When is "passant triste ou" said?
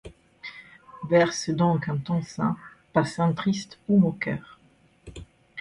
2.91-3.99